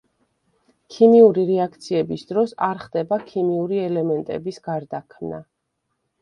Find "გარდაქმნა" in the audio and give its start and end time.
4.71-5.45